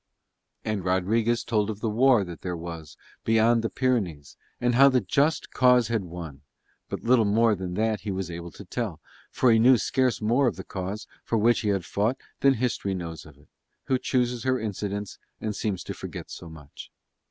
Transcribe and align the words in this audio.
And 0.65 0.83
Rodriguez 0.83 1.43
told 1.43 1.69
of 1.69 1.79
the 1.79 1.87
war 1.87 2.23
that 2.23 2.41
there 2.41 2.57
was 2.57 2.97
beyond 3.23 3.61
the 3.61 3.69
Pyrenees 3.69 4.35
and 4.59 4.73
how 4.73 4.89
the 4.89 4.99
just 4.99 5.51
cause 5.53 5.89
had 5.89 6.05
won, 6.05 6.41
but 6.89 7.03
little 7.03 7.23
more 7.23 7.53
than 7.53 7.75
that 7.75 8.01
he 8.01 8.09
was 8.09 8.31
able 8.31 8.49
to 8.53 8.65
tell, 8.65 8.99
for 9.29 9.51
he 9.51 9.59
knew 9.59 9.77
scarce 9.77 10.19
more 10.19 10.47
of 10.47 10.55
the 10.55 10.63
cause 10.63 11.05
for 11.23 11.37
which 11.37 11.59
he 11.59 11.69
had 11.69 11.85
fought 11.85 12.17
than 12.39 12.55
History 12.55 12.95
knows 12.95 13.27
of 13.27 13.37
it, 13.37 13.47
who 13.83 13.99
chooses 13.99 14.41
her 14.43 14.59
incidents 14.59 15.19
and 15.39 15.55
seems 15.55 15.83
to 15.83 15.93
forget 15.93 16.31
so 16.31 16.49
much. 16.49 16.89